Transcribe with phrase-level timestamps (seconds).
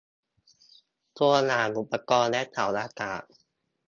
[1.17, 3.23] ตัวอย่างอุปกรณ์และเสาอากาศ